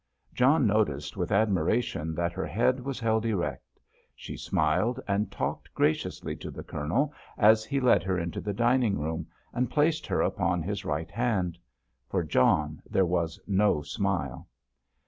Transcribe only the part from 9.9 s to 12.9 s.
her upon his right hand. For John